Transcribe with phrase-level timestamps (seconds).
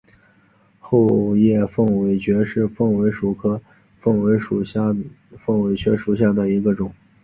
[0.79, 3.61] 厚叶凤尾蕨为凤尾蕨科
[3.97, 4.65] 凤尾蕨
[5.95, 6.91] 属下的一个种。